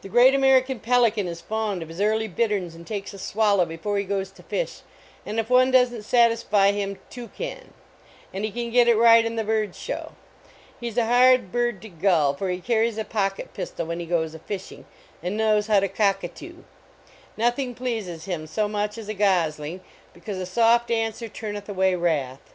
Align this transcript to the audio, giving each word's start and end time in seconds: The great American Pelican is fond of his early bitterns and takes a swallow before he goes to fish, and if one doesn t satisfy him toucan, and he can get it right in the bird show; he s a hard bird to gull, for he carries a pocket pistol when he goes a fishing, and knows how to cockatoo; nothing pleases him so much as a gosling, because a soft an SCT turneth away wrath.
The 0.00 0.08
great 0.08 0.34
American 0.34 0.80
Pelican 0.80 1.28
is 1.28 1.42
fond 1.42 1.82
of 1.82 1.90
his 1.90 2.00
early 2.00 2.26
bitterns 2.26 2.74
and 2.74 2.86
takes 2.86 3.12
a 3.12 3.18
swallow 3.18 3.66
before 3.66 3.98
he 3.98 4.04
goes 4.04 4.30
to 4.30 4.42
fish, 4.42 4.80
and 5.26 5.38
if 5.38 5.50
one 5.50 5.70
doesn 5.70 5.96
t 6.06 6.08
satisfy 6.08 6.72
him 6.72 6.98
toucan, 7.10 7.74
and 8.32 8.46
he 8.46 8.50
can 8.50 8.70
get 8.70 8.88
it 8.88 8.96
right 8.96 9.22
in 9.22 9.36
the 9.36 9.44
bird 9.44 9.74
show; 9.76 10.12
he 10.80 10.88
s 10.88 10.96
a 10.96 11.04
hard 11.04 11.52
bird 11.52 11.82
to 11.82 11.90
gull, 11.90 12.32
for 12.32 12.48
he 12.48 12.62
carries 12.62 12.96
a 12.96 13.04
pocket 13.04 13.52
pistol 13.52 13.84
when 13.84 14.00
he 14.00 14.06
goes 14.06 14.34
a 14.34 14.38
fishing, 14.38 14.86
and 15.22 15.36
knows 15.36 15.66
how 15.66 15.80
to 15.80 15.88
cockatoo; 15.88 16.62
nothing 17.36 17.74
pleases 17.74 18.24
him 18.24 18.46
so 18.46 18.68
much 18.68 18.96
as 18.96 19.10
a 19.10 19.12
gosling, 19.12 19.82
because 20.14 20.38
a 20.38 20.46
soft 20.46 20.90
an 20.90 21.12
SCT 21.12 21.34
turneth 21.34 21.68
away 21.68 21.94
wrath. 21.94 22.54